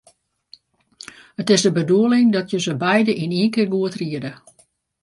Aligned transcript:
It 1.41 1.49
is 1.51 1.61
de 1.61 1.71
bedoeling 1.71 2.31
dat 2.33 2.49
je 2.51 2.59
se 2.65 2.77
beide 2.83 3.13
yn 3.23 3.37
ien 3.39 3.49
kear 3.53 3.71
goed 3.73 3.93
riede. 4.01 4.31